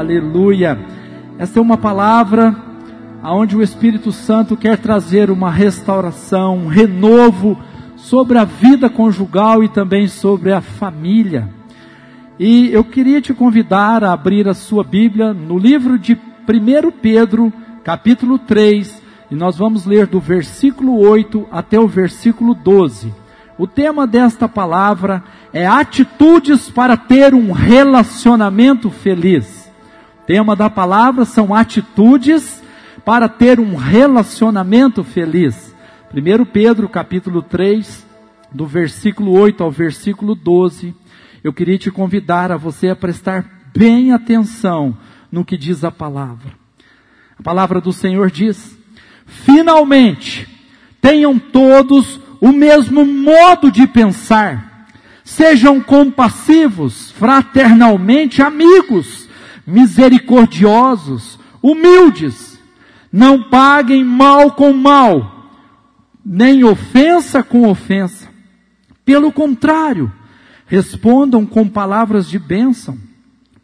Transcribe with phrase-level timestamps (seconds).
[0.00, 0.78] Aleluia.
[1.38, 2.56] Esta é uma palavra
[3.22, 7.58] aonde o Espírito Santo quer trazer uma restauração, um renovo
[7.96, 11.50] sobre a vida conjugal e também sobre a família.
[12.38, 16.18] E eu queria te convidar a abrir a sua Bíblia no livro de 1
[17.02, 17.52] Pedro,
[17.84, 23.12] capítulo 3, e nós vamos ler do versículo 8 até o versículo 12.
[23.58, 25.22] O tema desta palavra
[25.52, 29.59] é atitudes para ter um relacionamento feliz.
[30.30, 32.62] Tema da palavra são atitudes
[33.04, 35.74] para ter um relacionamento feliz.
[36.14, 38.06] 1 Pedro capítulo 3,
[38.52, 40.94] do versículo 8 ao versículo 12.
[41.42, 43.44] Eu queria te convidar a você a prestar
[43.76, 44.96] bem atenção
[45.32, 46.52] no que diz a palavra.
[47.36, 48.78] A palavra do Senhor diz:
[49.26, 50.46] Finalmente,
[51.00, 54.86] tenham todos o mesmo modo de pensar.
[55.24, 59.19] Sejam compassivos, fraternalmente amigos,
[59.70, 62.58] misericordiosos, humildes.
[63.12, 65.50] Não paguem mal com mal,
[66.24, 68.28] nem ofensa com ofensa.
[69.04, 70.12] Pelo contrário,
[70.66, 72.96] respondam com palavras de bênção,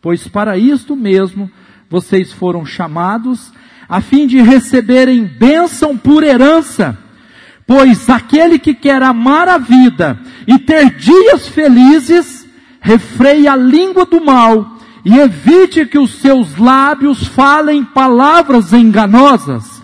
[0.01, 1.51] pois para isto mesmo
[1.89, 3.53] vocês foram chamados,
[3.89, 6.99] a fim de receberem bênção por herança
[7.67, 12.47] Pois aquele que quer amar a vida e ter dias felizes,
[12.81, 14.76] refreie a língua do mal
[15.07, 19.81] e evite que os seus lábios falem palavras enganosas.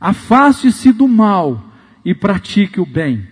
[0.00, 1.60] Afaste-se do mal
[2.04, 3.26] e pratique o bem.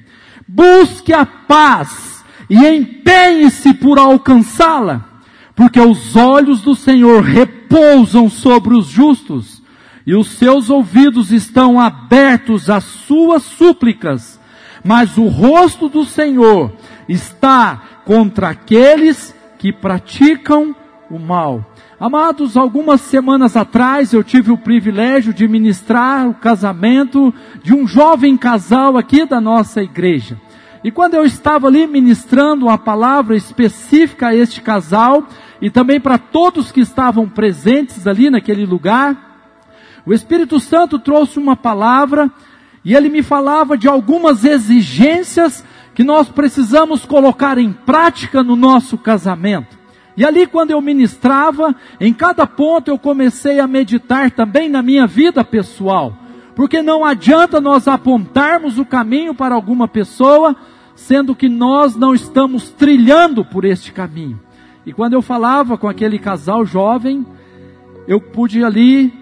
[0.49, 5.21] Busque a paz e empenhe-se por alcançá-la,
[5.55, 9.63] porque os olhos do Senhor repousam sobre os justos
[10.05, 14.41] e os seus ouvidos estão abertos às suas súplicas,
[14.85, 16.73] mas o rosto do Senhor
[17.09, 20.75] está contra aqueles que praticam
[21.13, 21.63] o mal.
[22.01, 27.33] Amados, algumas semanas atrás eu tive o privilégio de ministrar o casamento
[27.63, 30.41] de um jovem casal aqui da nossa igreja.
[30.83, 35.29] E quando eu estava ali ministrando uma palavra específica a este casal
[35.61, 39.51] e também para todos que estavam presentes ali naquele lugar,
[40.07, 42.31] o Espírito Santo trouxe uma palavra
[42.83, 45.63] e ele me falava de algumas exigências
[45.95, 49.82] que nós precisamos colocar em prática no nosso casamento.
[50.17, 55.07] E ali, quando eu ministrava, em cada ponto eu comecei a meditar também na minha
[55.07, 56.15] vida pessoal.
[56.55, 60.55] Porque não adianta nós apontarmos o caminho para alguma pessoa,
[60.95, 64.39] sendo que nós não estamos trilhando por este caminho.
[64.85, 67.25] E quando eu falava com aquele casal jovem,
[68.07, 69.13] eu pude ali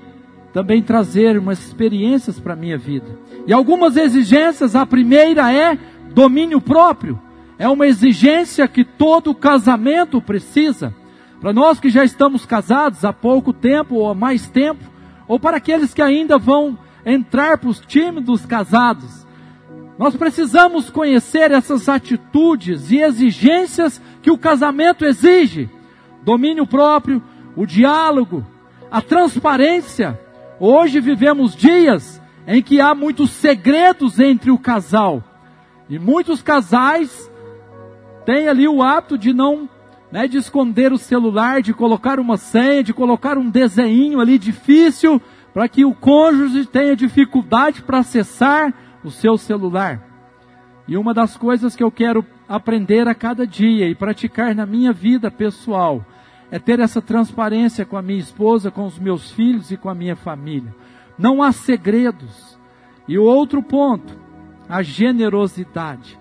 [0.53, 3.07] também trazer umas experiências para a minha vida.
[3.47, 5.79] E algumas exigências, a primeira é
[6.13, 7.21] domínio próprio.
[7.61, 10.93] É uma exigência que todo casamento precisa.
[11.41, 14.83] Para nós que já estamos casados há pouco tempo ou há mais tempo,
[15.29, 16.77] ou para aqueles que ainda vão
[17.07, 19.25] entrar para os times dos casados,
[19.97, 25.71] nós precisamos conhecer essas atitudes e exigências que o casamento exige:
[26.25, 27.23] domínio próprio,
[27.55, 28.45] o diálogo,
[28.91, 30.19] a transparência,
[30.63, 35.25] Hoje vivemos dias em que há muitos segredos entre o casal.
[35.89, 37.30] E muitos casais
[38.25, 39.69] têm ali o hábito de não,
[40.11, 45.21] né, de esconder o celular, de colocar uma senha, de colocar um desenho ali difícil
[45.53, 48.73] para que o cônjuge tenha dificuldade para acessar
[49.03, 50.01] o seu celular.
[50.87, 54.93] E uma das coisas que eu quero aprender a cada dia e praticar na minha
[54.93, 56.05] vida pessoal
[56.51, 59.95] é ter essa transparência com a minha esposa, com os meus filhos e com a
[59.95, 60.75] minha família.
[61.17, 62.59] Não há segredos.
[63.07, 64.13] E o outro ponto,
[64.69, 66.20] a generosidade.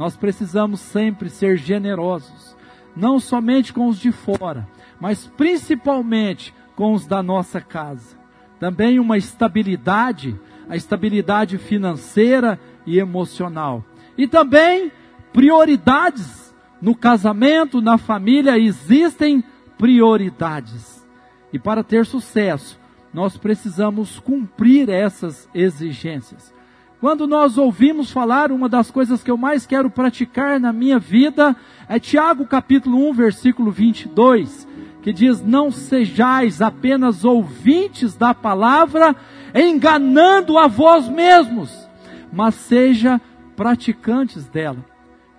[0.00, 2.56] Nós precisamos sempre ser generosos,
[2.96, 4.66] não somente com os de fora,
[4.98, 8.16] mas principalmente com os da nossa casa.
[8.58, 10.40] Também uma estabilidade,
[10.70, 13.84] a estabilidade financeira e emocional.
[14.16, 14.90] E também
[15.34, 19.44] prioridades no casamento, na família, existem
[19.76, 21.06] prioridades.
[21.52, 22.80] E para ter sucesso,
[23.12, 26.54] nós precisamos cumprir essas exigências.
[27.00, 31.56] Quando nós ouvimos falar, uma das coisas que eu mais quero praticar na minha vida
[31.88, 34.68] é Tiago capítulo 1, versículo 22,
[35.00, 39.16] que diz: Não sejais apenas ouvintes da palavra,
[39.54, 41.88] enganando a vós mesmos,
[42.30, 43.18] mas seja
[43.56, 44.84] praticantes dela.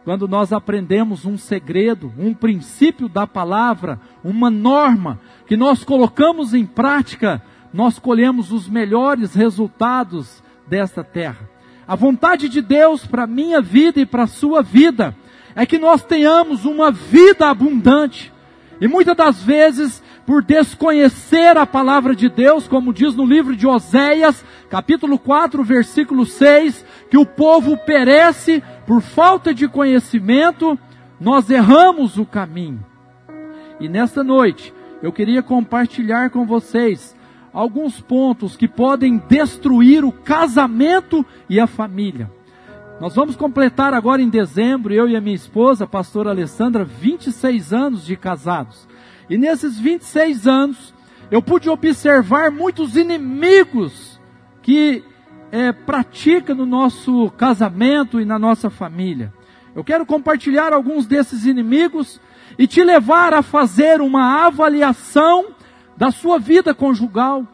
[0.04, 6.66] Quando nós aprendemos um segredo, um princípio da palavra, uma norma que nós colocamos em
[6.66, 7.40] prática,
[7.72, 10.42] nós colhemos os melhores resultados
[10.72, 11.50] desta terra.
[11.86, 15.14] A vontade de Deus para a minha vida e para a sua vida
[15.54, 18.32] é que nós tenhamos uma vida abundante.
[18.80, 23.68] E muitas das vezes, por desconhecer a palavra de Deus, como diz no livro de
[23.68, 30.80] Oséias, capítulo 4, versículo 6, que o povo perece por falta de conhecimento,
[31.20, 32.84] nós erramos o caminho.
[33.78, 37.14] E nesta noite, eu queria compartilhar com vocês
[37.54, 42.32] alguns pontos que podem destruir o casamento e a família.
[43.00, 47.74] Nós vamos completar agora em dezembro, eu e a minha esposa, a pastora Alessandra, 26
[47.74, 48.88] anos de casados.
[49.30, 50.94] E nesses 26 anos,
[51.32, 54.20] eu pude observar muitos inimigos
[54.62, 55.04] que
[55.52, 59.34] é, pratica no nosso casamento e na nossa família.
[59.76, 62.22] Eu quero compartilhar alguns desses inimigos
[62.58, 65.48] e te levar a fazer uma avaliação
[66.02, 67.46] da sua vida conjugal.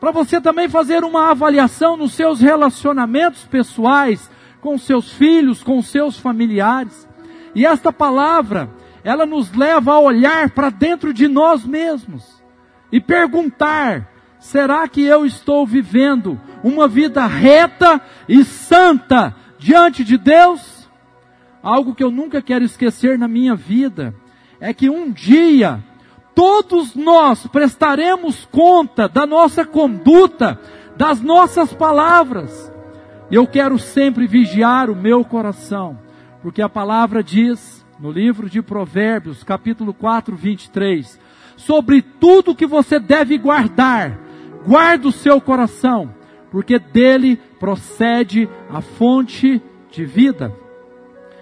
[0.00, 4.28] Para você também fazer uma avaliação nos seus relacionamentos pessoais,
[4.60, 7.08] com seus filhos, com seus familiares.
[7.54, 8.68] E esta palavra,
[9.04, 12.42] ela nos leva a olhar para dentro de nós mesmos
[12.90, 14.10] e perguntar:
[14.40, 20.88] será que eu estou vivendo uma vida reta e santa diante de Deus?
[21.62, 24.12] Algo que eu nunca quero esquecer na minha vida
[24.58, 25.80] é que um dia
[26.34, 30.58] todos nós prestaremos conta da nossa conduta,
[30.96, 32.72] das nossas palavras.
[33.30, 35.98] Eu quero sempre vigiar o meu coração,
[36.42, 41.18] porque a palavra diz no livro de Provérbios, capítulo 4, 23,
[41.56, 44.18] sobre tudo que você deve guardar,
[44.66, 46.12] guarda o seu coração,
[46.50, 50.52] porque dele procede a fonte de vida.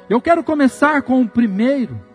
[0.08, 2.11] Eu quero começar com o primeiro.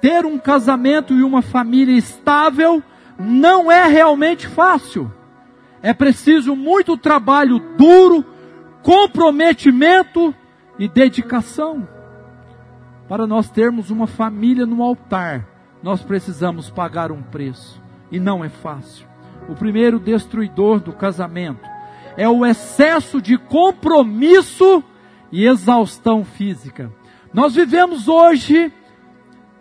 [0.00, 2.82] Ter um casamento e uma família estável
[3.18, 5.12] não é realmente fácil.
[5.82, 8.24] É preciso muito trabalho duro,
[8.82, 10.34] comprometimento
[10.78, 11.88] e dedicação.
[13.08, 15.46] Para nós termos uma família no altar,
[15.82, 17.80] nós precisamos pagar um preço.
[18.10, 19.06] E não é fácil.
[19.48, 21.66] O primeiro destruidor do casamento
[22.16, 24.82] é o excesso de compromisso
[25.30, 26.90] e exaustão física.
[27.32, 28.72] Nós vivemos hoje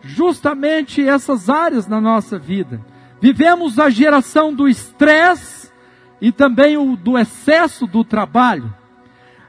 [0.06, 2.80] justamente essas áreas na nossa vida.
[3.20, 5.72] Vivemos a geração do estresse
[6.22, 8.74] e também o do excesso do trabalho.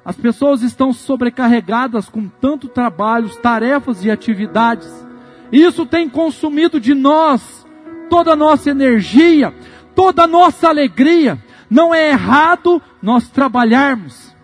[0.04, 5.06] As pessoas estão sobrecarregadas com tanto trabalho, tarefas e atividades.
[5.52, 7.66] Isso tem consumido de nós
[8.08, 9.52] toda a nossa energia,
[9.94, 11.38] toda a nossa alegria.
[11.68, 14.34] Não é errado nós trabalharmos.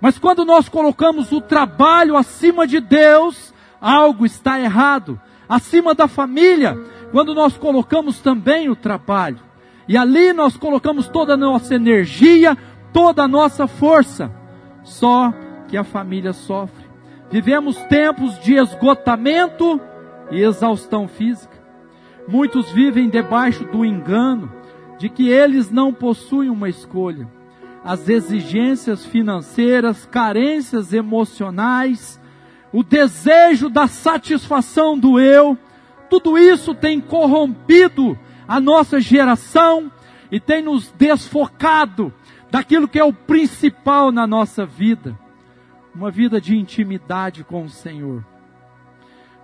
[0.00, 5.20] Mas quando nós colocamos o trabalho acima de Deus, algo está errado.
[5.50, 6.78] Acima da família,
[7.12, 9.40] quando nós colocamos também o trabalho.
[9.86, 12.56] E ali nós colocamos toda a nossa energia,
[12.92, 14.40] toda a nossa força
[14.82, 15.32] só
[15.68, 16.84] que a família sofre.
[17.30, 19.80] Vivemos tempos de esgotamento
[20.30, 21.58] e exaustão física.
[22.26, 24.52] Muitos vivem debaixo do engano
[24.98, 27.28] de que eles não possuem uma escolha.
[27.84, 32.19] As exigências financeiras, carências emocionais,
[32.72, 35.58] o desejo da satisfação do eu,
[36.08, 39.90] tudo isso tem corrompido a nossa geração
[40.30, 42.12] e tem nos desfocado
[42.50, 45.18] daquilo que é o principal na nossa vida,
[45.94, 48.24] uma vida de intimidade com o Senhor.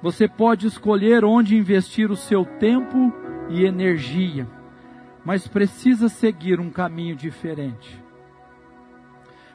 [0.03, 3.13] Você pode escolher onde investir o seu tempo
[3.49, 4.47] e energia,
[5.25, 8.01] mas precisa seguir um caminho diferente.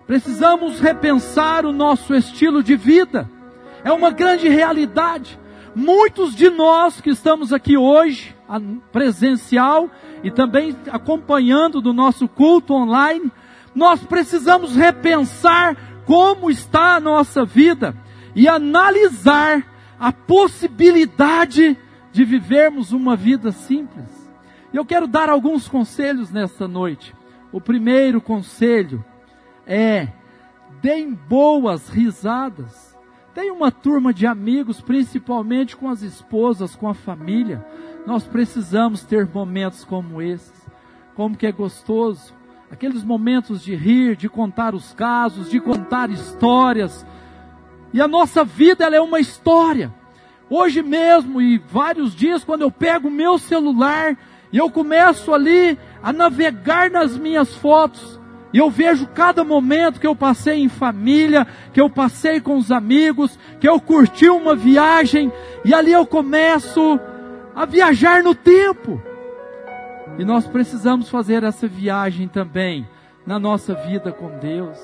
[0.07, 3.29] Precisamos repensar o nosso estilo de vida.
[3.83, 5.39] É uma grande realidade.
[5.75, 8.35] Muitos de nós que estamos aqui hoje,
[8.91, 9.89] presencial
[10.23, 13.31] e também acompanhando do nosso culto online,
[13.73, 17.95] nós precisamos repensar como está a nossa vida
[18.35, 19.65] e analisar
[19.99, 21.77] a possibilidade
[22.11, 24.09] de vivermos uma vida simples.
[24.73, 27.15] E eu quero dar alguns conselhos nesta noite.
[27.51, 29.03] O primeiro conselho
[29.65, 30.09] é:
[30.81, 32.90] deem boas risadas.
[33.33, 37.65] Tem uma turma de amigos, principalmente com as esposas, com a família.
[38.05, 40.69] Nós precisamos ter momentos como esses.
[41.15, 42.33] Como que é gostoso
[42.71, 47.05] aqueles momentos de rir, de contar os casos, de contar histórias.
[47.93, 49.93] E a nossa vida ela é uma história.
[50.49, 54.17] Hoje mesmo e vários dias quando eu pego o meu celular
[54.53, 58.19] e eu começo ali a navegar nas minhas fotos,
[58.53, 62.71] e eu vejo cada momento que eu passei em família, que eu passei com os
[62.71, 65.31] amigos, que eu curti uma viagem,
[65.63, 66.99] e ali eu começo
[67.55, 69.01] a viajar no tempo.
[70.17, 72.87] E nós precisamos fazer essa viagem também
[73.25, 74.77] na nossa vida com Deus.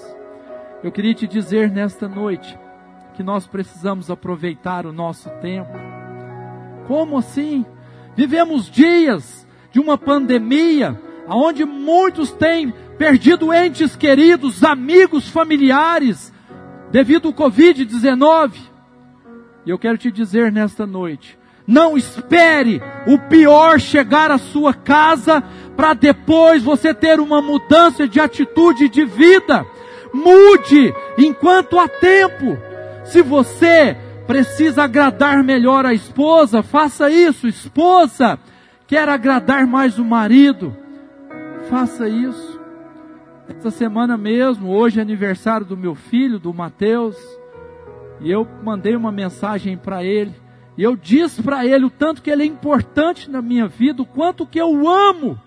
[0.84, 2.58] Eu queria te dizer nesta noite
[3.16, 5.72] que nós precisamos aproveitar o nosso tempo.
[6.88, 7.66] Como assim?
[8.16, 16.34] Vivemos dias de uma pandemia, onde muitos têm perdido entes queridos, amigos, familiares,
[16.92, 18.54] devido ao Covid-19.
[19.66, 25.44] E eu quero te dizer nesta noite, não espere o pior chegar à sua casa
[25.76, 29.66] para depois você ter uma mudança de atitude de vida.
[30.14, 32.58] Mude enquanto há tempo.
[33.04, 37.48] Se você precisa agradar melhor a esposa, faça isso.
[37.48, 38.40] Esposa,
[38.88, 40.76] quer agradar mais o marido,
[41.70, 42.60] faça isso.
[43.48, 47.18] Essa semana mesmo, hoje é aniversário do meu filho, do Mateus,
[48.20, 50.34] e eu mandei uma mensagem para ele.
[50.78, 54.06] E eu disse para ele o tanto que ele é importante na minha vida, o
[54.06, 55.40] quanto que eu amo.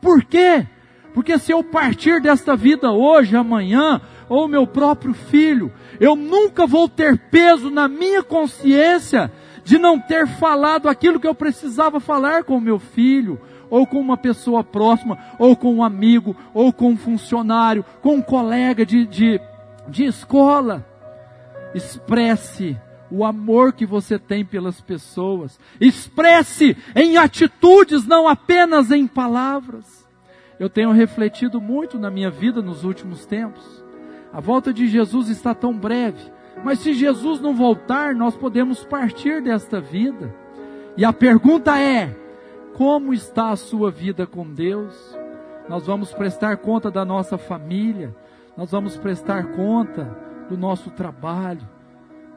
[0.00, 0.66] Por quê?
[1.12, 6.88] Porque se eu partir desta vida hoje, amanhã, ou meu próprio filho, eu nunca vou
[6.88, 9.30] ter peso na minha consciência
[9.64, 13.40] de não ter falado aquilo que eu precisava falar com meu filho,
[13.70, 18.22] ou com uma pessoa próxima, ou com um amigo, ou com um funcionário, com um
[18.22, 19.40] colega de, de,
[19.88, 20.86] de escola.
[21.74, 22.78] Expresse
[23.10, 25.58] o amor que você tem pelas pessoas.
[25.80, 30.06] Expresse em atitudes, não apenas em palavras.
[30.58, 33.84] Eu tenho refletido muito na minha vida nos últimos tempos.
[34.32, 36.20] A volta de Jesus está tão breve,
[36.62, 40.34] mas se Jesus não voltar, nós podemos partir desta vida.
[40.96, 42.14] E a pergunta é:
[42.74, 45.18] como está a sua vida com Deus?
[45.68, 48.14] Nós vamos prestar conta da nossa família,
[48.56, 50.16] nós vamos prestar conta
[50.48, 51.66] do nosso trabalho,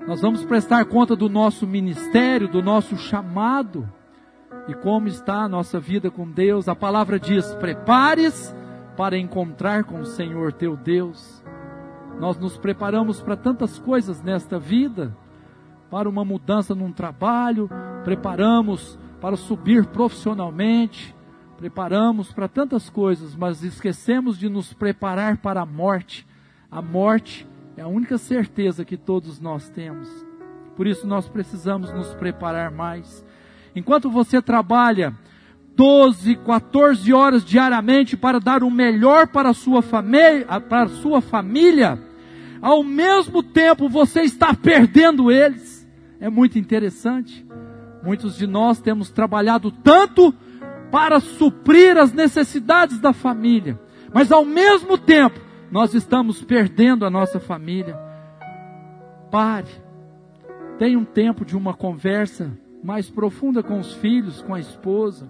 [0.08, 3.88] nós vamos prestar conta do nosso ministério, do nosso chamado.
[4.68, 6.68] E como está a nossa vida com Deus?
[6.68, 8.56] A palavra diz: prepares
[8.96, 11.44] para encontrar com o Senhor teu Deus.
[12.20, 15.16] Nós nos preparamos para tantas coisas nesta vida,
[15.90, 17.70] para uma mudança num trabalho,
[18.04, 21.16] preparamos para subir profissionalmente,
[21.58, 26.28] preparamos para tantas coisas, mas esquecemos de nos preparar para a morte.
[26.72, 30.10] A morte é a única certeza que todos nós temos.
[30.76, 33.24] Por isso nós precisamos nos preparar mais.
[33.76, 35.14] Enquanto você trabalha
[35.76, 41.22] 12, 14 horas diariamente para dar o melhor para a sua família, para a sua
[41.22, 42.07] família,
[42.62, 45.88] ao mesmo tempo você está perdendo eles.
[46.20, 47.46] É muito interessante.
[48.04, 50.34] Muitos de nós temos trabalhado tanto
[50.92, 53.80] para suprir as necessidades da família,
[54.14, 57.98] mas ao mesmo tempo nós estamos perdendo a nossa família.
[59.30, 59.68] Pare.
[60.78, 62.52] Tenha um tempo de uma conversa
[62.84, 65.30] mais profunda com os filhos, com a esposa.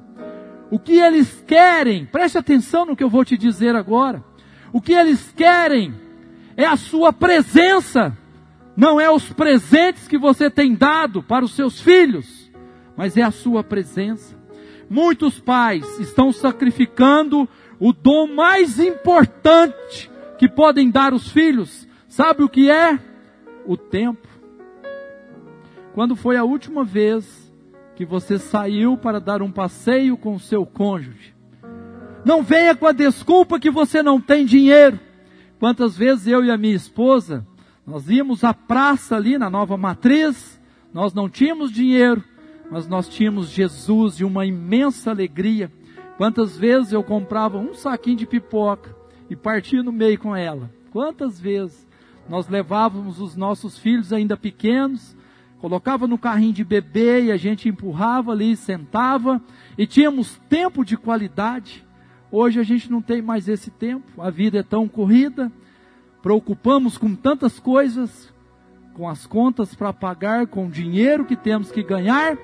[0.69, 4.23] O que eles querem, preste atenção no que eu vou te dizer agora.
[4.73, 5.93] O que eles querem
[6.57, 8.17] é a sua presença,
[8.75, 12.51] não é os presentes que você tem dado para os seus filhos,
[12.97, 14.35] mas é a sua presença.
[14.89, 17.47] Muitos pais estão sacrificando
[17.79, 20.09] o dom mais importante
[20.39, 22.99] que podem dar os filhos, sabe o que é?
[23.67, 24.27] O tempo.
[25.93, 27.53] Quando foi a última vez
[27.95, 31.35] que você saiu para dar um passeio com o seu cônjuge?
[32.25, 34.99] Não venha com a desculpa que você não tem dinheiro.
[35.59, 37.45] Quantas vezes eu e a minha esposa,
[37.85, 40.59] nós íamos à praça ali na Nova Matriz,
[40.93, 42.23] nós não tínhamos dinheiro,
[42.69, 45.71] mas nós tínhamos Jesus e uma imensa alegria.
[46.17, 48.95] Quantas vezes eu comprava um saquinho de pipoca,
[49.29, 50.71] e partia no meio com ela.
[50.91, 51.87] Quantas vezes
[52.29, 55.15] nós levávamos os nossos filhos ainda pequenos,
[55.59, 59.41] colocava no carrinho de bebê e a gente empurrava ali, sentava
[59.77, 61.85] e tínhamos tempo de qualidade.
[62.31, 65.51] Hoje a gente não tem mais esse tempo, a vida é tão corrida,
[66.21, 68.33] preocupamos com tantas coisas,
[68.93, 72.37] com as contas para pagar, com o dinheiro que temos que ganhar,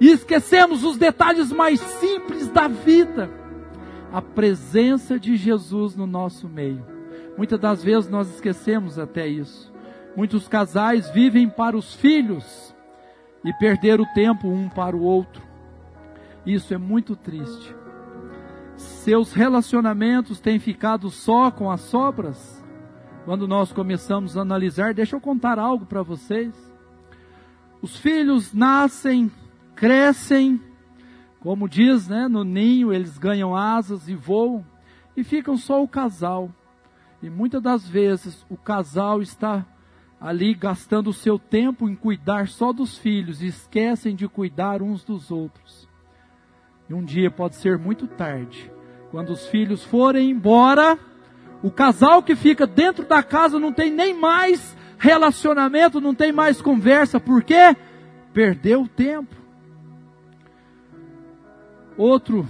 [0.00, 3.40] e esquecemos os detalhes mais simples da vida
[4.12, 6.84] a presença de Jesus no nosso meio.
[7.36, 9.72] Muitas das vezes nós esquecemos até isso.
[10.16, 12.74] Muitos casais vivem para os filhos
[13.44, 15.42] e perder o tempo um para o outro.
[16.44, 17.74] Isso é muito triste.
[19.00, 22.62] Seus relacionamentos têm ficado só com as sobras?
[23.24, 26.54] Quando nós começamos a analisar, deixa eu contar algo para vocês.
[27.80, 29.32] Os filhos nascem,
[29.74, 30.60] crescem,
[31.40, 34.66] como diz, né, no ninho eles ganham asas e voam
[35.16, 36.50] e ficam só o casal.
[37.22, 39.64] E muitas das vezes o casal está
[40.20, 45.02] ali gastando o seu tempo em cuidar só dos filhos e esquecem de cuidar uns
[45.02, 45.88] dos outros.
[46.86, 48.70] E um dia pode ser muito tarde,
[49.10, 50.98] quando os filhos forem embora,
[51.62, 56.62] o casal que fica dentro da casa não tem nem mais relacionamento, não tem mais
[56.62, 57.76] conversa, por quê?
[58.32, 59.34] Perdeu o tempo.
[61.96, 62.48] Outro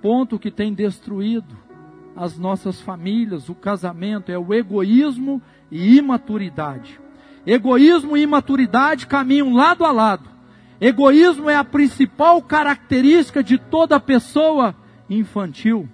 [0.00, 1.56] ponto que tem destruído
[2.16, 5.40] as nossas famílias, o casamento, é o egoísmo
[5.70, 6.98] e imaturidade.
[7.46, 10.28] Egoísmo e imaturidade caminham lado a lado.
[10.80, 14.74] Egoísmo é a principal característica de toda pessoa
[15.10, 15.88] infantil.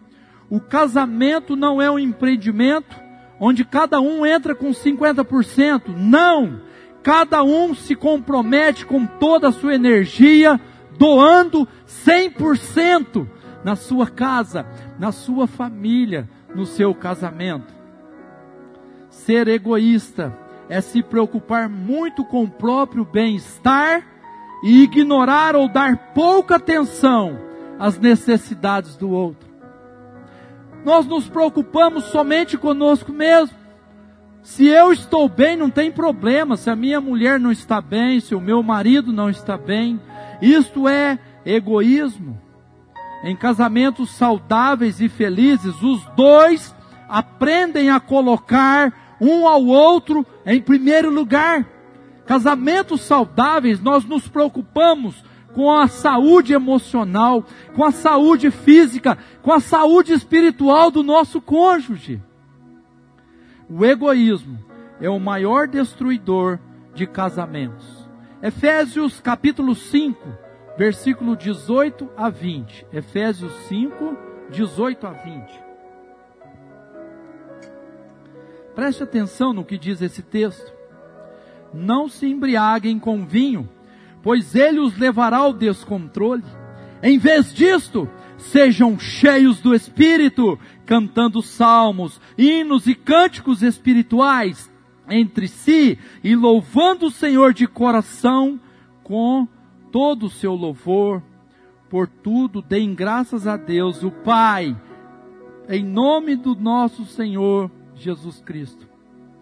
[0.48, 2.96] O casamento não é um empreendimento
[3.40, 5.88] onde cada um entra com 50%.
[5.96, 6.60] Não!
[7.02, 10.60] Cada um se compromete com toda a sua energia,
[10.98, 13.26] doando 100%
[13.64, 14.66] na sua casa,
[14.98, 17.72] na sua família, no seu casamento.
[19.08, 20.36] Ser egoísta
[20.68, 24.04] é se preocupar muito com o próprio bem-estar
[24.64, 27.45] e ignorar ou dar pouca atenção
[27.78, 29.48] às necessidades do outro.
[30.84, 33.56] Nós nos preocupamos somente conosco mesmo.
[34.42, 36.56] Se eu estou bem, não tem problema.
[36.56, 40.00] Se a minha mulher não está bem, se o meu marido não está bem,
[40.40, 42.40] isto é egoísmo.
[43.24, 46.72] Em casamentos saudáveis e felizes, os dois
[47.08, 51.66] aprendem a colocar um ao outro em primeiro lugar.
[52.24, 55.24] Casamentos saudáveis, nós nos preocupamos
[55.56, 57.42] com a saúde emocional,
[57.74, 62.22] com a saúde física, com a saúde espiritual do nosso cônjuge.
[63.66, 64.62] O egoísmo
[65.00, 66.58] é o maior destruidor
[66.94, 68.06] de casamentos.
[68.42, 70.28] Efésios capítulo 5,
[70.76, 72.88] versículo 18 a 20.
[72.92, 74.14] Efésios 5,
[74.50, 75.64] 18 a 20.
[78.74, 80.70] Preste atenção no que diz esse texto.
[81.72, 83.66] Não se embriaguem com vinho,
[84.26, 86.42] pois ele os levará ao descontrole.
[87.00, 94.68] Em vez disto, sejam cheios do Espírito, cantando salmos, hinos e cânticos espirituais
[95.08, 98.58] entre si e louvando o Senhor de coração
[99.04, 99.46] com
[99.92, 101.22] todo o seu louvor,
[101.88, 104.76] por tudo deem graças a Deus, o Pai,
[105.68, 108.88] em nome do nosso Senhor Jesus Cristo.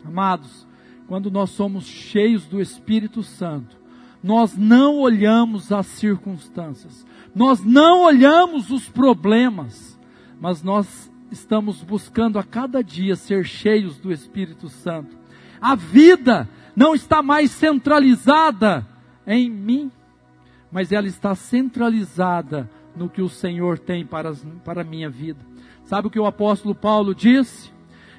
[0.05, 0.69] Amados,
[1.09, 3.83] quando nós somos cheios do Espírito Santo,
[4.25, 10.01] nós não olhamos as circunstâncias, nós não olhamos os problemas,
[10.41, 15.15] mas nós estamos buscando a cada dia ser cheios do Espírito Santo.
[15.61, 18.87] A vida não está mais centralizada
[19.27, 19.93] em mim,
[20.73, 24.33] mas ela está centralizada no que o Senhor tem para,
[24.65, 25.45] para a minha vida.
[25.85, 27.71] Sabe o que o apóstolo Paulo disse?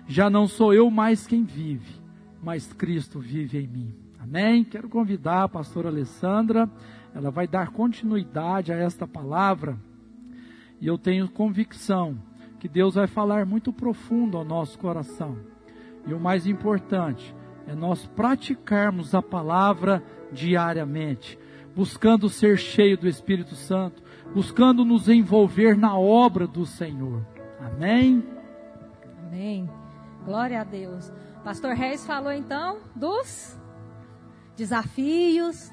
[0.08, 2.00] Já não sou eu mais quem vive,
[2.44, 4.05] mas Cristo vive em mim.
[4.26, 4.64] Amém?
[4.64, 6.68] Quero convidar a pastora Alessandra,
[7.14, 9.78] ela vai dar continuidade a esta palavra,
[10.82, 12.18] e eu tenho convicção
[12.60, 15.38] que Deus vai falar muito profundo ao nosso coração.
[16.08, 17.36] E o mais importante
[17.68, 21.38] é nós praticarmos a palavra diariamente
[21.76, 24.02] buscando ser cheio do Espírito Santo,
[24.34, 27.22] buscando nos envolver na obra do Senhor.
[27.60, 28.24] Amém?
[29.28, 29.70] Amém.
[30.24, 31.12] Glória a Deus.
[31.44, 33.60] Pastor Reis falou então dos
[34.56, 35.72] desafios,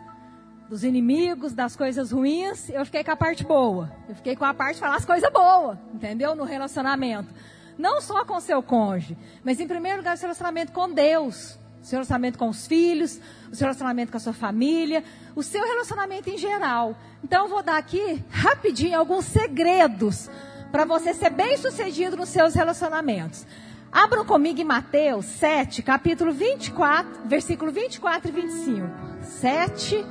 [0.69, 2.69] dos inimigos, das coisas ruins.
[2.71, 3.93] Eu fiquei com a parte boa.
[4.09, 6.35] Eu fiquei com a parte de falar as coisas boas, entendeu?
[6.35, 7.33] No relacionamento.
[7.79, 11.97] Não só com seu cônjuge, mas em primeiro lugar, seu relacionamento com Deus o seu
[11.97, 15.03] relacionamento com os filhos, o seu relacionamento com a sua família,
[15.35, 16.97] o seu relacionamento em geral.
[17.25, 20.31] Então, eu vou dar aqui rapidinho alguns segredos
[20.71, 23.45] para você ser bem sucedido nos seus relacionamentos.
[23.93, 28.89] Abram comigo em Mateus 7, capítulo 24, versículo 24 e 25.
[29.21, 30.07] 7,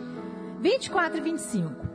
[0.60, 1.88] 24 e 25.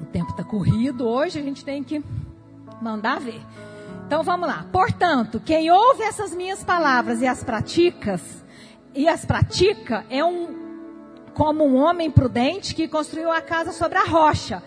[0.00, 2.02] O tempo está corrido hoje, a gente tem que
[2.80, 3.42] mandar ver.
[4.06, 4.64] Então vamos lá.
[4.72, 8.22] Portanto, quem ouve essas minhas palavras e as praticas,
[8.94, 10.64] e as pratica, é um
[11.34, 14.62] como um homem prudente que construiu a casa sobre a rocha.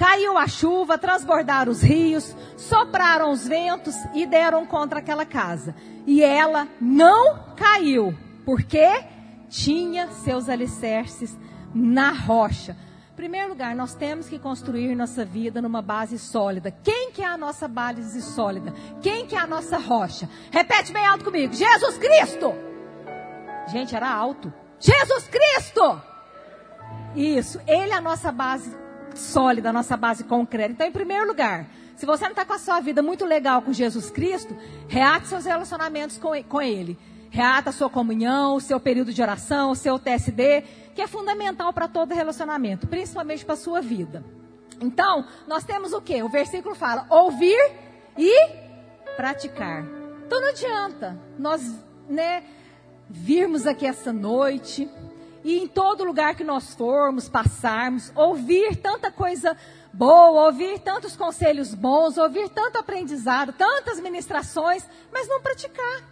[0.00, 5.74] Caiu a chuva, transbordaram os rios, sopraram os ventos e deram contra aquela casa.
[6.06, 8.88] E ela não caiu, porque
[9.50, 11.38] tinha seus alicerces
[11.74, 12.74] na rocha
[13.20, 16.70] primeiro lugar, nós temos que construir nossa vida numa base sólida.
[16.70, 18.72] Quem que é a nossa base sólida?
[19.02, 20.26] Quem que é a nossa rocha?
[20.50, 21.52] Repete bem alto comigo.
[21.52, 22.54] Jesus Cristo.
[23.70, 24.50] Gente, era alto.
[24.78, 26.00] Jesus Cristo.
[27.14, 28.74] Isso, ele é a nossa base
[29.14, 30.72] sólida, a nossa base concreta.
[30.72, 33.72] Então, em primeiro lugar, se você não está com a sua vida muito legal com
[33.72, 34.56] Jesus Cristo,
[34.88, 36.98] reate seus relacionamentos com, Ele.
[37.30, 41.72] Reata a sua comunhão, o seu período de oração, o seu TSD que é fundamental
[41.72, 44.24] para todo relacionamento, principalmente para a sua vida.
[44.80, 46.22] Então, nós temos o que?
[46.22, 47.58] O versículo fala: ouvir
[48.18, 48.50] e
[49.16, 49.84] praticar.
[50.26, 51.62] Então não adianta nós,
[52.08, 52.44] né,
[53.08, 54.88] virmos aqui essa noite
[55.42, 59.56] e em todo lugar que nós formos, passarmos, ouvir tanta coisa
[59.92, 66.04] boa, ouvir tantos conselhos bons, ouvir tanto aprendizado, tantas ministrações, mas não praticar.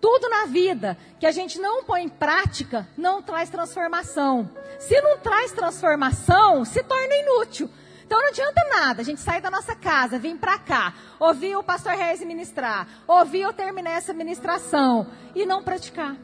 [0.00, 4.50] Tudo na vida que a gente não põe em prática não traz transformação.
[4.78, 7.70] Se não traz transformação, se torna inútil.
[8.04, 11.62] Então não adianta nada a gente sair da nossa casa, vir para cá, ouvir o
[11.62, 16.14] pastor Reis ministrar, ouvir eu terminar essa ministração e não praticar.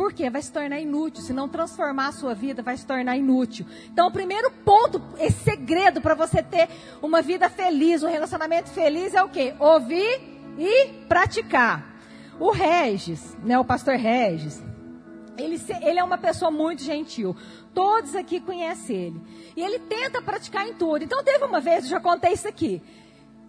[0.00, 0.30] Por quê?
[0.30, 1.22] Vai se tornar inútil.
[1.22, 3.66] Se não transformar a sua vida, vai se tornar inútil.
[3.92, 6.70] Então, o primeiro ponto, esse segredo para você ter
[7.02, 9.54] uma vida feliz, um relacionamento feliz é o quê?
[9.60, 10.22] Ouvir
[10.58, 11.84] e praticar.
[12.38, 14.62] O Regis, né, o pastor Regis,
[15.36, 17.36] ele, ele é uma pessoa muito gentil.
[17.74, 19.20] Todos aqui conhecem ele.
[19.54, 21.04] E ele tenta praticar em tudo.
[21.04, 22.82] Então, teve uma vez, eu já contei isso aqui,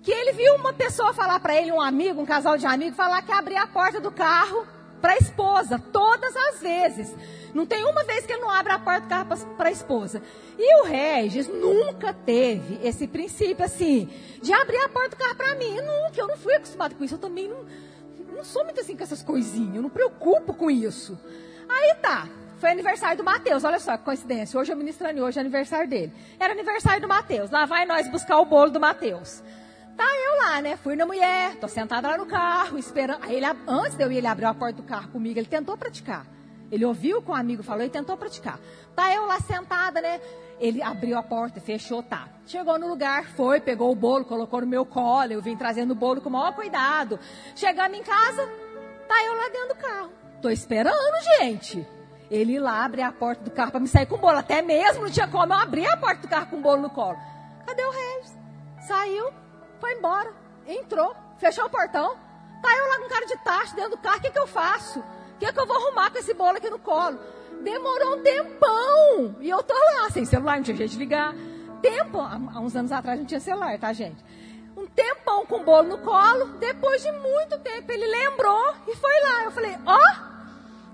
[0.02, 3.22] que ele viu uma pessoa falar para ele, um amigo, um casal de amigos, falar
[3.22, 7.16] que abria a porta do carro para a esposa, todas as vezes.
[7.54, 10.22] Não tem uma vez que ele não abre a porta do carro para a esposa.
[10.58, 14.10] E o Regis nunca teve esse princípio assim,
[14.42, 15.76] de abrir a porta do carro para mim.
[15.76, 17.16] Nunca, eu não fui acostumado com isso.
[17.16, 17.66] Eu também não,
[18.36, 21.20] não sou muito assim com essas coisinhas, eu não preocupo com isso.
[21.68, 22.28] Aí tá,
[22.60, 24.60] foi aniversário do Mateus, olha só que coincidência.
[24.60, 26.14] Hoje eu ministrando, hoje é aniversário dele.
[26.40, 27.50] Era aniversário do Mateus.
[27.50, 29.42] Lá vai nós buscar o bolo do Mateus.
[30.02, 30.76] Tá eu lá, né?
[30.78, 33.24] Fui na mulher, tô sentada lá no carro, esperando.
[33.24, 35.78] Aí ele, antes de eu ir, ele abriu a porta do carro comigo, ele tentou
[35.78, 36.26] praticar.
[36.72, 38.60] Ele ouviu que o amigo falou e tentou praticar.
[38.96, 40.20] Tá eu lá sentada, né?
[40.60, 42.28] Ele abriu a porta, fechou, tá.
[42.48, 45.32] Chegou no lugar, foi, pegou o bolo, colocou no meu colo.
[45.32, 47.20] Eu vim trazendo o bolo com o maior cuidado.
[47.56, 48.50] Chegando em casa,
[49.08, 50.10] tá eu lá dentro do carro.
[50.42, 51.88] Tô esperando, gente.
[52.32, 54.40] Ele lá abre a porta do carro para me sair com o bolo.
[54.40, 56.90] Até mesmo não tinha como eu abrir a porta do carro com o bolo no
[56.90, 57.20] colo.
[57.68, 58.36] Cadê o Regis?
[58.88, 59.32] Saiu,
[59.82, 60.32] foi embora,
[60.67, 62.15] entrou, fechou o portão.
[62.62, 65.00] Tá eu lá com cara de taxa dentro do carro, o que, que eu faço?
[65.00, 67.20] O que, que eu vou arrumar com esse bolo aqui no colo?
[67.63, 69.36] Demorou um tempão.
[69.39, 71.34] E eu tô lá, sem celular, não tinha jeito de ligar.
[71.82, 74.24] Tempo, há uns anos atrás não tinha celular, tá, gente?
[74.78, 76.46] Um tempão com o bolo no colo.
[76.60, 79.44] Depois de muito tempo, ele lembrou e foi lá.
[79.46, 80.31] Eu falei, ó, oh,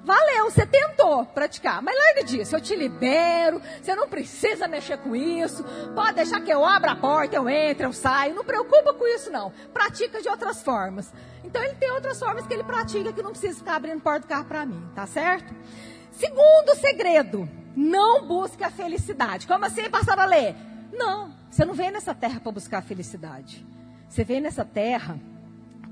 [0.08, 5.14] Valeu, você tentou praticar, mas larga disso, eu te libero, você não precisa mexer com
[5.14, 9.06] isso, pode deixar que eu abra a porta, eu entro, eu saio, não preocupa com
[9.06, 11.12] isso não, pratica de outras formas.
[11.44, 14.28] Então ele tem outras formas que ele pratica que não precisa ficar abrindo porta do
[14.28, 15.54] carro para mim, tá certo?
[16.10, 19.46] Segundo segredo, não busque a felicidade.
[19.46, 20.56] Como assim, pastora Lê?
[20.90, 23.68] Não, você não vem nessa terra para buscar a felicidade.
[24.08, 25.20] Você vem nessa terra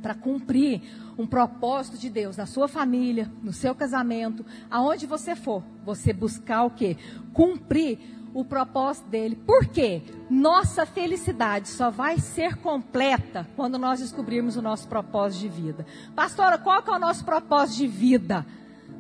[0.06, 0.84] para cumprir
[1.18, 6.64] um propósito de Deus na sua família, no seu casamento, aonde você for, você buscar
[6.64, 6.96] o quê?
[7.34, 7.98] Cumprir
[8.32, 9.36] o propósito dele.
[9.36, 10.04] Por quê?
[10.30, 15.88] Nossa felicidade só vai ser completa quando nós descobrirmos o nosso propósito de vida.
[16.16, 18.46] Pastora, qual que é o nosso propósito de vida?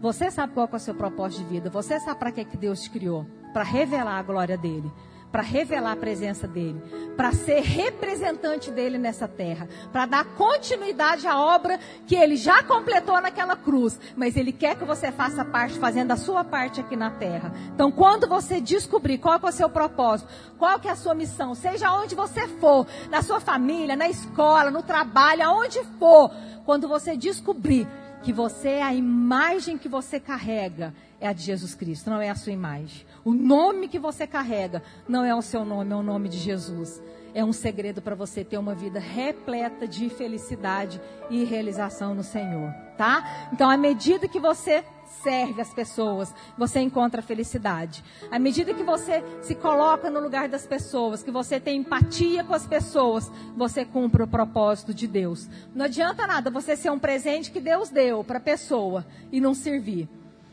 [0.01, 1.69] Você sabe qual é o seu propósito de vida?
[1.69, 3.27] Você sabe para que, que Deus te criou?
[3.53, 4.91] Para revelar a glória dele
[5.35, 6.81] para revelar a presença dele,
[7.17, 13.19] para ser representante dele nessa terra, para dar continuidade à obra que ele já completou
[13.19, 17.11] naquela cruz, mas ele quer que você faça parte, fazendo a sua parte aqui na
[17.11, 17.53] terra.
[17.73, 21.91] Então, quando você descobrir qual é o seu propósito, qual é a sua missão, seja
[21.91, 26.31] onde você for, na sua família, na escola, no trabalho, aonde for,
[26.63, 27.85] quando você descobrir
[28.25, 32.31] que você é a imagem que você carrega é a de Jesus Cristo, não é
[32.31, 33.05] a sua imagem.
[33.23, 36.99] O nome que você carrega não é o seu nome, é o nome de Jesus.
[37.35, 42.73] É um segredo para você ter uma vida repleta de felicidade e realização no Senhor,
[42.97, 43.49] tá?
[43.53, 44.83] Então, à medida que você
[45.21, 48.03] serve as pessoas, você encontra felicidade.
[48.31, 52.53] À medida que você se coloca no lugar das pessoas, que você tem empatia com
[52.53, 55.49] as pessoas, você cumpre o propósito de Deus.
[55.73, 59.53] Não adianta nada você ser um presente que Deus deu para a pessoa e não
[59.53, 60.07] servir.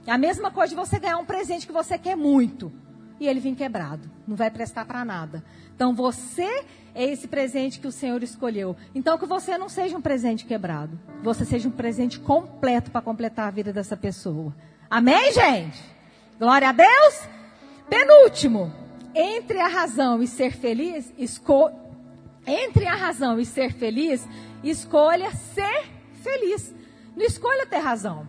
[0.06, 2.72] É a mesma coisa de você ganhar um presente que você quer muito
[3.20, 4.10] e ele vir quebrado.
[4.26, 5.44] Não vai prestar para nada.
[5.74, 8.76] Então você é esse presente que o Senhor escolheu.
[8.94, 10.98] Então que você não seja um presente quebrado.
[11.22, 14.54] Você seja um presente completo para completar a vida dessa pessoa.
[14.90, 15.82] Amém, gente?
[16.38, 17.28] Glória a Deus.
[17.88, 18.72] Penúltimo.
[19.14, 21.70] Entre a razão e ser feliz, esco...
[22.46, 24.26] entre a razão e ser feliz,
[24.64, 25.84] escolha ser
[26.22, 26.74] feliz.
[27.14, 28.26] Não escolha ter razão.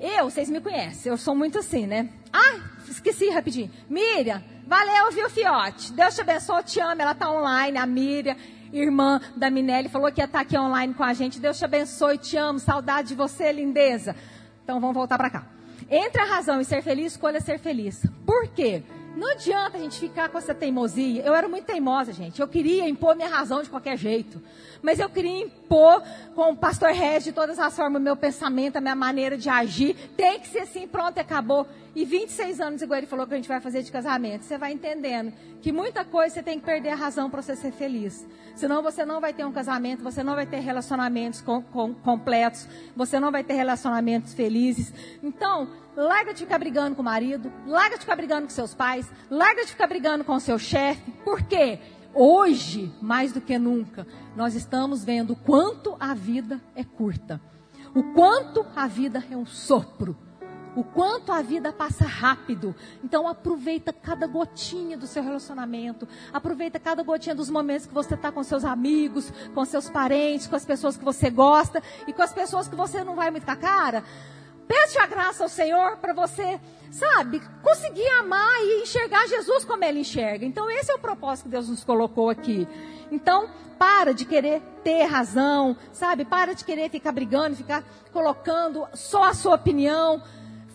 [0.00, 2.08] Eu, vocês me conhecem, eu sou muito assim, né?
[2.32, 3.70] Ah, esqueci rapidinho.
[3.88, 5.92] Miriam, valeu, viu, Fiote?
[5.92, 7.02] Deus te abençoe, te amo.
[7.02, 8.36] Ela tá online, a Miriam,
[8.72, 11.40] irmã da Minelli, falou que ia estar tá aqui online com a gente.
[11.40, 14.14] Deus te abençoe, te amo, saudade de você, lindeza.
[14.62, 15.44] Então vamos voltar para cá.
[15.90, 18.06] Entre a razão e ser feliz, escolha ser feliz.
[18.24, 18.84] Por quê?
[19.16, 21.22] Não adianta a gente ficar com essa teimosia.
[21.22, 22.40] Eu era muito teimosa, gente.
[22.40, 24.40] Eu queria impor minha razão de qualquer jeito.
[24.82, 26.02] Mas eu queria impor
[26.34, 29.48] com o pastor Regis de todas as formas o meu pensamento, a minha maneira de
[29.48, 29.94] agir.
[30.16, 31.66] Tem que ser assim, pronto, acabou.
[31.94, 34.44] E 26 anos, igual ele falou que a gente vai fazer de casamento.
[34.44, 37.72] Você vai entendendo que muita coisa você tem que perder a razão para você ser
[37.72, 38.26] feliz.
[38.54, 42.68] Senão você não vai ter um casamento, você não vai ter relacionamentos com, com, completos,
[42.94, 44.92] você não vai ter relacionamentos felizes.
[45.22, 45.68] Então,
[46.00, 49.64] larga de ficar brigando com o marido, larga de ficar brigando com seus pais, larga
[49.64, 51.10] de ficar brigando com o seu chefe.
[51.24, 51.78] Por quê?
[52.14, 57.40] Hoje, mais do que nunca, nós estamos vendo o quanto a vida é curta.
[57.94, 60.16] O quanto a vida é um sopro.
[60.74, 62.74] O quanto a vida passa rápido.
[63.02, 66.08] Então aproveita cada gotinha do seu relacionamento.
[66.32, 70.56] Aproveita cada gotinha dos momentos que você está com seus amigos, com seus parentes, com
[70.56, 73.50] as pessoas que você gosta e com as pessoas que você não vai muito com
[73.50, 74.04] a cara.
[74.70, 76.60] Pede a graça ao Senhor para você,
[76.92, 80.46] sabe, conseguir amar e enxergar Jesus como Ele enxerga.
[80.46, 82.68] Então, esse é o propósito que Deus nos colocou aqui.
[83.10, 86.24] Então, para de querer ter razão, sabe?
[86.24, 90.22] Para de querer ficar brigando, ficar colocando só a sua opinião.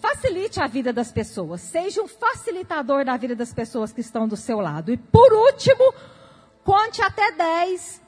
[0.01, 1.61] Facilite a vida das pessoas.
[1.61, 4.91] Seja um facilitador da vida das pessoas que estão do seu lado.
[4.91, 5.93] E por último,
[6.65, 8.04] conte até 10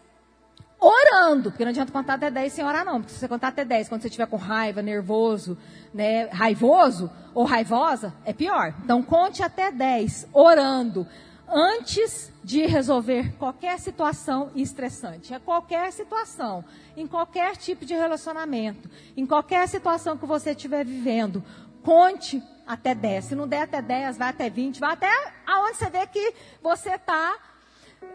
[0.80, 3.00] orando, porque não adianta contar até 10 sem orar, não.
[3.00, 5.58] Porque se você contar até 10, quando você estiver com raiva, nervoso,
[5.94, 8.74] né, raivoso ou raivosa, é pior.
[8.84, 11.08] Então, conte até 10 orando
[11.50, 15.34] antes de resolver qualquer situação estressante.
[15.34, 16.64] É qualquer situação,
[16.96, 21.44] em qualquer tipo de relacionamento, em qualquer situação que você estiver vivendo,
[21.84, 23.26] conte até 10.
[23.26, 25.10] Se não der até 10, vai até 20, vai até
[25.46, 27.38] aonde você vê que você está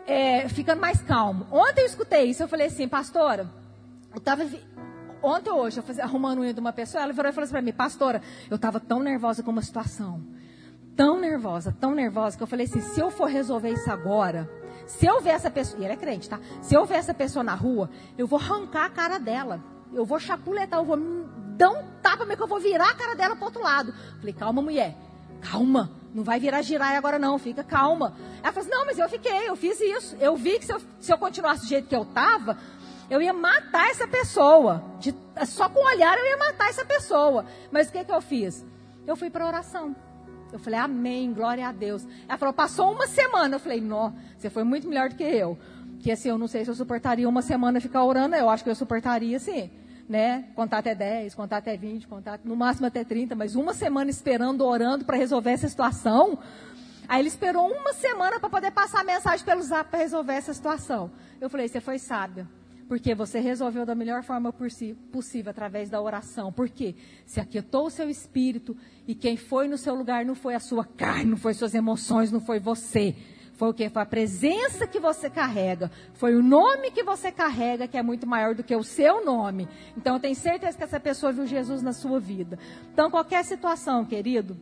[0.07, 1.46] é, ficando mais calmo.
[1.50, 3.48] Ontem eu escutei isso, eu falei assim, pastora,
[4.12, 4.44] eu estava
[5.22, 7.52] ontem ou hoje, eu fazia, arrumando unha de uma pessoa, ela virou e falou assim
[7.52, 10.22] para mim, pastora, eu estava tão nervosa com uma situação,
[10.96, 14.50] tão nervosa, tão nervosa, que eu falei assim, se eu for resolver isso agora,
[14.87, 16.40] se eu ver essa pessoa, e ela é crente, tá?
[16.61, 20.18] Se eu ver essa pessoa na rua, eu vou arrancar a cara dela, eu vou
[20.18, 20.98] chapuletar, eu vou
[21.57, 23.94] dar um tapa, mas que eu vou virar a cara dela pro outro lado.
[24.18, 24.96] Falei, calma mulher,
[25.40, 28.14] calma, não vai virar girar agora não, fica calma.
[28.42, 30.16] Ela falou assim, não, mas eu fiquei, eu fiz isso.
[30.20, 32.59] Eu vi que se eu, se eu continuasse do jeito que eu estava,
[33.09, 34.83] eu ia matar essa pessoa.
[35.01, 35.14] De,
[35.46, 37.46] só com o olhar eu ia matar essa pessoa.
[37.70, 38.64] Mas o que, que eu fiz?
[39.07, 39.96] Eu fui para oração.
[40.53, 42.07] Eu falei, amém, glória a Deus.
[42.29, 43.57] Ela falou, passou uma semana.
[43.57, 45.59] Eu falei, não, você foi muito melhor do que eu.
[46.01, 48.37] Que assim, eu não sei se eu suportaria uma semana ficar orando.
[48.37, 49.70] Eu acho que eu suportaria sim
[50.12, 50.44] né?
[50.55, 54.62] Contar até 10, contar até 20, contar no máximo até 30, mas uma semana esperando,
[54.62, 56.38] orando para resolver essa situação.
[57.09, 60.53] Aí ele esperou uma semana para poder passar a mensagem pelo zap para resolver essa
[60.53, 61.11] situação.
[61.40, 62.46] Eu falei, você foi sábia.
[62.87, 66.53] Porque você resolveu da melhor forma possível através da oração.
[66.53, 66.94] Porque
[67.25, 68.77] se aquietou o seu espírito
[69.09, 72.31] e quem foi no seu lugar não foi a sua carne, não foi suas emoções,
[72.31, 73.16] não foi você.
[73.54, 73.88] Foi o que?
[73.88, 75.90] Foi a presença que você carrega.
[76.14, 79.68] Foi o nome que você carrega que é muito maior do que o seu nome.
[79.96, 82.58] Então eu tenho certeza que essa pessoa viu Jesus na sua vida.
[82.92, 84.56] Então qualquer situação, querido,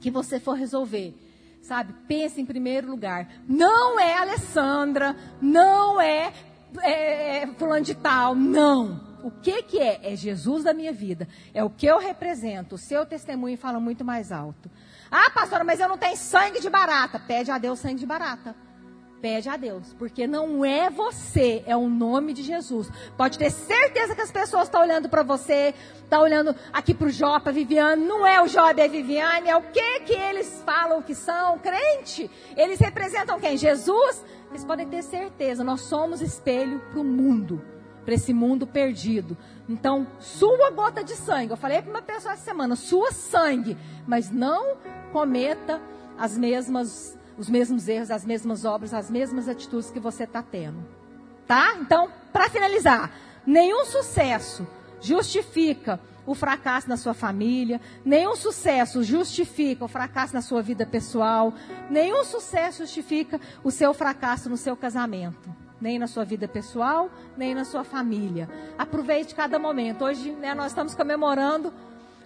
[0.00, 1.14] que você for resolver,
[1.62, 1.94] sabe?
[2.06, 3.28] Pense em primeiro lugar.
[3.48, 6.32] Não é Alessandra, não é,
[6.80, 9.08] é, é fulano de tal, não.
[9.22, 10.12] O que que é?
[10.12, 11.26] É Jesus da minha vida.
[11.52, 12.76] É o que eu represento.
[12.76, 14.70] O seu testemunho fala muito mais alto.
[15.10, 17.18] Ah, pastora, mas eu não tenho sangue de barata.
[17.18, 18.54] Pede a Deus sangue de barata.
[19.20, 22.88] Pede a Deus, porque não é você, é o nome de Jesus.
[23.16, 27.10] Pode ter certeza que as pessoas estão olhando para você, estão olhando aqui para o
[27.10, 28.04] Jó, para Viviane.
[28.04, 29.48] Não é o Job, é a Viviane.
[29.48, 31.58] É o que que eles falam que são?
[31.58, 32.30] Crente.
[32.56, 33.56] Eles representam quem?
[33.56, 34.24] Jesus.
[34.50, 37.60] Eles podem ter certeza, nós somos espelho para o mundo
[38.08, 39.36] para esse mundo perdido.
[39.68, 44.30] Então, sua gota de sangue, eu falei para uma pessoa essa semana, sua sangue, mas
[44.30, 44.78] não
[45.12, 45.78] cometa
[46.16, 50.82] as mesmas, os mesmos erros, as mesmas obras, as mesmas atitudes que você está tendo.
[51.46, 51.76] Tá?
[51.82, 53.12] Então, para finalizar,
[53.46, 54.66] nenhum sucesso
[55.02, 61.52] justifica o fracasso na sua família, nenhum sucesso justifica o fracasso na sua vida pessoal,
[61.90, 67.54] nenhum sucesso justifica o seu fracasso no seu casamento nem na sua vida pessoal, nem
[67.54, 68.48] na sua família.
[68.76, 70.04] Aproveite cada momento.
[70.04, 71.72] Hoje né, nós estamos comemorando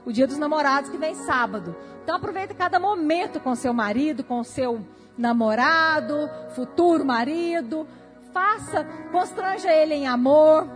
[0.04, 1.76] o Dia dos Namorados que vem sábado.
[2.02, 4.80] Então aproveite cada momento com seu marido, com seu
[5.16, 7.86] namorado, futuro marido.
[8.32, 10.66] Faça, constranja ele em amor,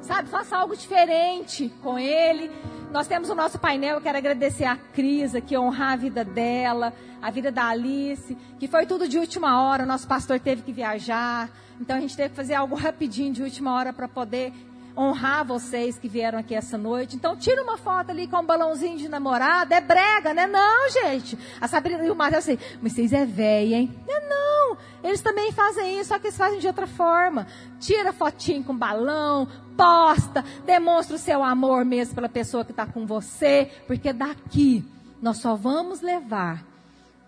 [0.00, 0.28] sabe?
[0.28, 2.50] Faça algo diferente com ele.
[2.90, 6.94] Nós temos o nosso painel, eu quero agradecer a Cris aqui, honrar a vida dela,
[7.20, 11.50] a vida da Alice, que foi tudo de última hora, nosso pastor teve que viajar.
[11.78, 14.54] Então a gente teve que fazer algo rapidinho de última hora para poder
[14.98, 17.14] honrar vocês que vieram aqui essa noite.
[17.14, 19.76] Então, tira uma foto ali com um balãozinho de namorada.
[19.76, 20.46] É brega, né?
[20.46, 21.38] Não, gente.
[21.60, 23.94] A Sabrina e o Matheus assim, mas vocês é velha, hein?
[24.08, 24.76] Não, não.
[25.04, 27.46] Eles também fazem isso, só que eles fazem de outra forma.
[27.78, 33.06] Tira fotinho com balão, posta, demonstra o seu amor mesmo pela pessoa que está com
[33.06, 34.84] você, porque daqui
[35.22, 36.64] nós só vamos levar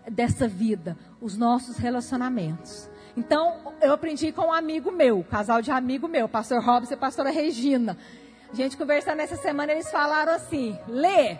[0.09, 2.90] dessa vida os nossos relacionamentos.
[3.15, 7.29] Então, eu aprendi com um amigo meu, casal de amigo meu, pastor Robson e pastora
[7.29, 7.97] Regina.
[8.51, 11.37] A gente conversando essa semana, eles falaram assim: Lê,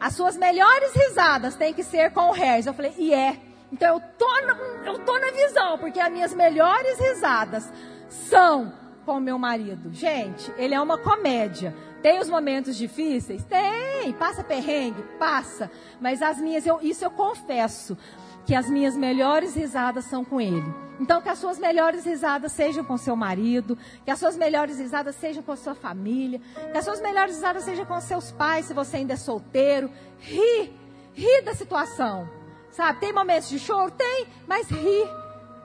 [0.00, 2.66] as suas melhores risadas têm que ser com o Harris.
[2.66, 3.38] Eu falei, e é.
[3.72, 4.54] Então eu tô, na,
[4.84, 7.72] eu tô na visão, porque as minhas melhores risadas
[8.08, 8.72] são
[9.06, 9.92] com o meu marido.
[9.92, 11.74] Gente, ele é uma comédia.
[12.02, 13.44] Tem os momentos difíceis?
[13.44, 14.12] Tem.
[14.14, 15.02] Passa perrengue?
[15.18, 15.70] Passa.
[16.00, 17.96] Mas as minhas, eu, isso eu confesso
[18.44, 20.64] que as minhas melhores risadas são com ele.
[21.00, 25.16] Então, que as suas melhores risadas sejam com seu marido, que as suas melhores risadas
[25.16, 28.98] sejam com sua família, que as suas melhores risadas sejam com seus pais, se você
[28.98, 29.90] ainda é solteiro.
[30.18, 30.72] Ri,
[31.12, 32.28] ri da situação.
[32.70, 33.90] Sabe, tem momentos de choro?
[33.90, 35.04] Tem, mas ri,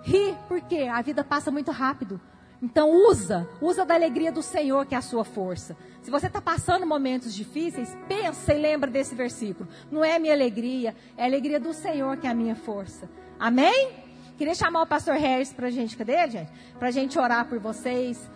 [0.04, 2.20] ri, porque a vida passa muito rápido.
[2.62, 5.78] Então usa, usa da alegria do Senhor que é a sua força.
[6.02, 9.70] Se você está passando momentos difíceis, pensa e lembra desse versículo.
[9.92, 13.10] Não é minha alegria, é a alegria do Senhor que é a minha força.
[13.40, 13.90] Amém?
[14.38, 16.52] Queria chamar o pastor Harris para a gente, cadê, gente?
[16.78, 18.30] Para a gente orar por vocês.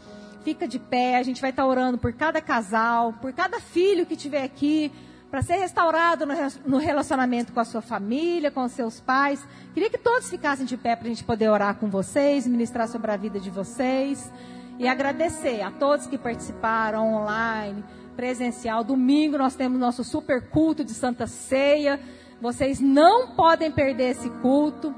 [0.44, 4.06] Fica de pé, a gente vai estar tá orando por cada casal, por cada filho
[4.08, 4.92] que tiver aqui,
[5.32, 6.26] para ser restaurado
[6.66, 9.42] no relacionamento com a sua família, com os seus pais.
[9.74, 13.10] Queria que todos ficassem de pé para a gente poder orar com vocês, ministrar sobre
[13.12, 14.30] a vida de vocês.
[14.78, 17.82] E agradecer a todos que participaram online,
[18.14, 18.84] presencial.
[18.84, 21.98] Domingo nós temos nosso super culto de Santa Ceia.
[22.42, 24.94] Vocês não podem perder esse culto.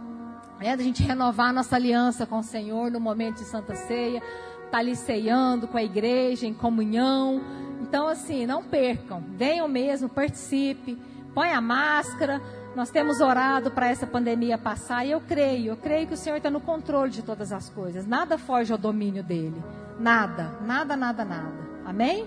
[0.60, 4.24] É da gente renovar nossa aliança com o Senhor no momento de Santa Ceia.
[4.66, 7.40] Está ali ceando com a igreja, em comunhão.
[7.84, 9.22] Então, assim, não percam.
[9.36, 10.98] Venham mesmo, participe.
[11.34, 12.42] Põe a máscara.
[12.76, 16.38] Nós temos orado para essa pandemia passar e eu creio, eu creio que o Senhor
[16.38, 18.08] está no controle de todas as coisas.
[18.08, 19.62] Nada foge ao domínio dele.
[20.00, 21.54] Nada, nada, nada, nada.
[21.86, 22.26] Amém?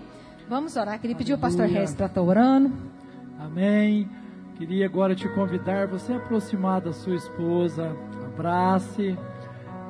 [0.48, 1.00] Vamos orar.
[1.00, 2.72] Queria pedir ao pastor Reis para estar orando.
[3.40, 4.08] Amém.
[4.56, 9.18] Queria agora te convidar, você aproximar da sua esposa, abrace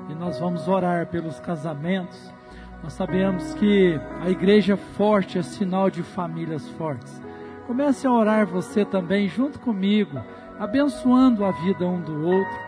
[0.08, 2.35] e nós vamos orar pelos casamentos.
[2.82, 7.20] Nós sabemos que a igreja forte é sinal de famílias fortes.
[7.66, 10.20] Comece a orar você também junto comigo,
[10.58, 12.66] abençoando a vida um do outro.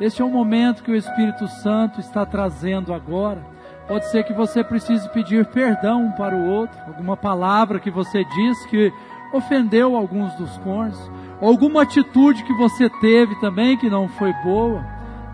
[0.00, 3.42] Este é o momento que o Espírito Santo está trazendo agora.
[3.86, 8.24] Pode ser que você precise pedir perdão um para o outro, alguma palavra que você
[8.24, 8.92] disse que
[9.32, 14.84] ofendeu alguns dos cônjuges, alguma atitude que você teve também que não foi boa.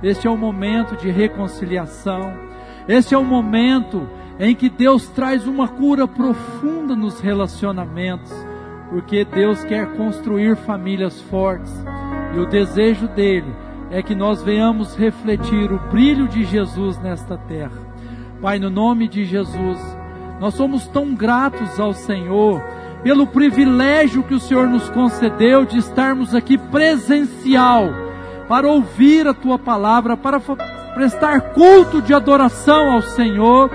[0.02, 2.49] Este é o momento de reconciliação.
[2.90, 4.04] Este é o momento
[4.36, 8.32] em que Deus traz uma cura profunda nos relacionamentos,
[8.90, 11.72] porque Deus quer construir famílias fortes
[12.34, 13.54] e o desejo dele
[13.92, 17.80] é que nós venhamos refletir o brilho de Jesus nesta terra.
[18.42, 19.78] Pai, no nome de Jesus,
[20.40, 22.60] nós somos tão gratos ao Senhor
[23.04, 27.84] pelo privilégio que o Senhor nos concedeu de estarmos aqui presencial
[28.48, 30.40] para ouvir a tua palavra, para
[30.94, 33.70] prestar culto de adoração ao Senhor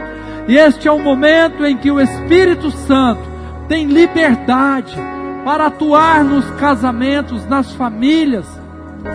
[0.47, 3.21] e este é o momento em que o Espírito Santo
[3.67, 4.95] tem liberdade
[5.43, 8.45] para atuar nos casamentos, nas famílias,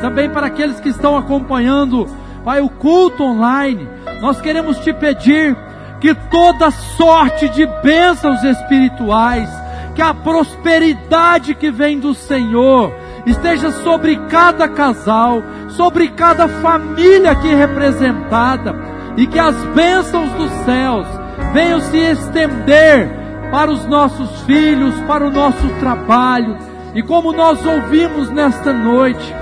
[0.01, 2.09] também para aqueles que estão acompanhando,
[2.45, 3.89] Pai, o culto online.
[4.21, 5.57] Nós queremos te pedir
[6.01, 9.49] que toda sorte de bênçãos espirituais,
[9.95, 12.93] que a prosperidade que vem do Senhor
[13.27, 18.75] esteja sobre cada casal, sobre cada família aqui representada,
[19.17, 21.07] e que as bênçãos dos céus
[21.53, 23.11] venham se estender
[23.51, 26.57] para os nossos filhos, para o nosso trabalho.
[26.95, 29.35] E como nós ouvimos nesta noite,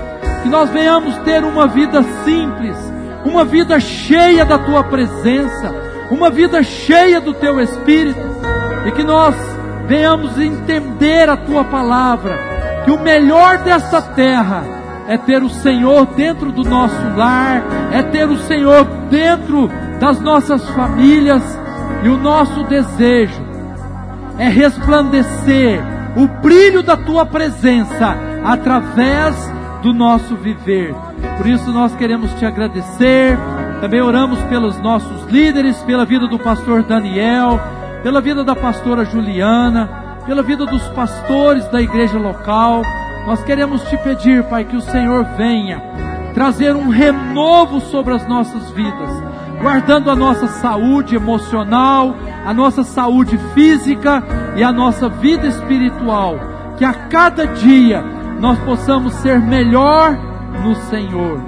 [0.43, 2.75] que nós venhamos ter uma vida simples,
[3.25, 5.73] uma vida cheia da tua presença,
[6.09, 8.19] uma vida cheia do teu espírito,
[8.85, 9.35] e que nós
[9.87, 12.48] venhamos entender a tua palavra,
[12.89, 14.63] que o melhor dessa terra
[15.07, 20.67] é ter o Senhor dentro do nosso lar, é ter o Senhor dentro das nossas
[20.69, 21.43] famílias,
[22.01, 23.43] e o nosso desejo
[24.39, 25.79] é resplandecer
[26.15, 29.35] o brilho da tua presença através
[29.83, 30.95] do nosso viver.
[31.37, 33.37] Por isso nós queremos te agradecer.
[33.81, 37.59] Também oramos pelos nossos líderes, pela vida do pastor Daniel,
[38.01, 42.81] pela vida da pastora Juliana, pela vida dos pastores da igreja local.
[43.25, 45.81] Nós queremos te pedir, Pai, que o Senhor venha
[46.33, 49.29] trazer um renovo sobre as nossas vidas
[49.61, 52.15] guardando a nossa saúde emocional,
[52.45, 54.23] a nossa saúde física
[54.55, 56.39] e a nossa vida espiritual.
[56.77, 58.01] Que a cada dia
[58.39, 60.17] nós possamos ser melhor
[60.63, 61.43] no Senhor.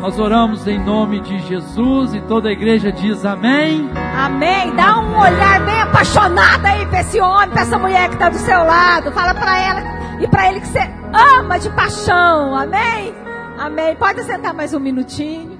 [0.00, 3.88] Nós oramos em nome de Jesus e toda a igreja diz amém.
[4.16, 4.74] Amém.
[4.76, 8.38] Dá um olhar bem apaixonado aí para esse homem, para essa mulher que está do
[8.38, 9.10] seu lado.
[9.12, 9.82] Fala para ela
[10.20, 12.54] e para ele que você ama de paixão.
[12.56, 13.14] Amém.
[13.58, 13.96] Amém.
[13.96, 15.53] Pode sentar mais um minutinho.